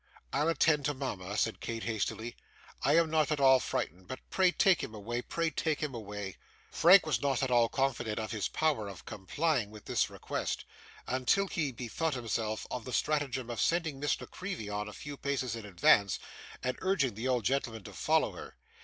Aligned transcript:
'I'll 0.33 0.49
attend 0.49 0.83
to 0.85 0.95
mama,' 0.95 1.37
said 1.37 1.59
Kate, 1.59 1.83
hastily; 1.83 2.35
'I 2.81 2.95
am 2.95 3.09
not 3.11 3.31
at 3.31 3.39
all 3.39 3.59
frightened. 3.59 4.07
But 4.07 4.17
pray 4.31 4.49
take 4.51 4.81
him 4.81 4.95
away: 4.95 5.21
pray 5.21 5.51
take 5.51 5.79
him 5.79 5.93
away!' 5.93 6.37
Frank 6.71 7.05
was 7.05 7.21
not 7.21 7.43
at 7.43 7.51
all 7.51 7.69
confident 7.69 8.17
of 8.17 8.31
his 8.31 8.47
power 8.47 8.87
of 8.87 9.05
complying 9.05 9.69
with 9.69 9.85
this 9.85 10.09
request, 10.09 10.65
until 11.05 11.45
he 11.45 11.71
bethought 11.71 12.15
himself 12.15 12.65
of 12.71 12.83
the 12.83 12.93
stratagem 12.93 13.51
of 13.51 13.61
sending 13.61 13.99
Miss 13.99 14.19
La 14.19 14.25
Creevy 14.25 14.71
on 14.71 14.87
a 14.87 14.91
few 14.93 15.17
paces 15.17 15.55
in 15.55 15.67
advance, 15.67 16.17
and 16.63 16.79
urging 16.81 17.13
the 17.13 17.27
old 17.27 17.43
gentleman 17.45 17.83
to 17.83 17.93
follow 17.93 18.31
her. 18.31 18.55